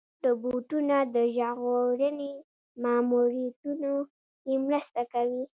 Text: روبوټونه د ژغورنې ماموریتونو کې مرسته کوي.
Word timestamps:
روبوټونه 0.27 0.97
د 1.15 1.17
ژغورنې 1.35 2.31
ماموریتونو 2.83 3.93
کې 4.43 4.53
مرسته 4.65 5.01
کوي. 5.13 5.43